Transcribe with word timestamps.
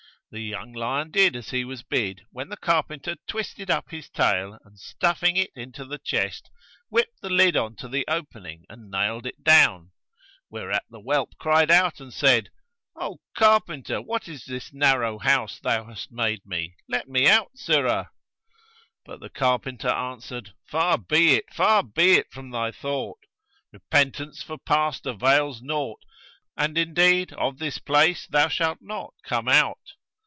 The 0.33 0.39
young 0.39 0.71
lion 0.71 1.11
did 1.11 1.35
as 1.35 1.49
he 1.49 1.65
was 1.65 1.83
bid 1.83 2.21
when 2.31 2.47
the 2.47 2.55
carpenter 2.55 3.17
twisted 3.27 3.69
up 3.69 3.91
his 3.91 4.09
tail 4.09 4.57
and, 4.63 4.79
stuffing 4.79 5.35
it 5.35 5.51
into 5.57 5.83
the 5.83 5.97
chest, 5.99 6.49
whipped 6.87 7.19
the 7.19 7.29
lid 7.29 7.57
on 7.57 7.75
to 7.75 7.89
the 7.89 8.05
opening 8.07 8.63
and 8.69 8.89
nailed 8.89 9.25
it 9.25 9.43
down; 9.43 9.91
whereat 10.49 10.83
the 10.89 11.01
whelp 11.01 11.31
cried 11.37 11.69
out 11.69 11.99
and 11.99 12.13
said, 12.13 12.47
'O 12.95 13.19
carpenter, 13.37 14.01
what 14.01 14.29
is 14.29 14.45
this 14.45 14.71
narrow 14.71 15.17
house 15.19 15.59
thou 15.59 15.83
hast 15.83 16.13
made 16.13 16.45
me? 16.45 16.77
Let 16.87 17.09
me 17.09 17.27
out, 17.27 17.51
sirrah!' 17.57 18.11
But 19.03 19.19
the 19.19 19.29
carpenter 19.29 19.89
answered, 19.89 20.53
'Far 20.65 20.97
be 20.97 21.33
it, 21.33 21.53
far 21.53 21.83
be 21.83 22.11
it 22.13 22.31
from 22.31 22.51
thy 22.51 22.71
thought! 22.71 23.19
Repentance 23.73 24.41
for 24.41 24.57
past 24.57 25.05
avails 25.05 25.61
naught, 25.61 25.99
and 26.55 26.77
indeed 26.77 27.33
of 27.33 27.57
this 27.59 27.79
place 27.79 28.27
thou 28.27 28.47
shalt 28.47 28.77
not 28.79 29.13
come 29.25 29.49
out.' 29.49 29.89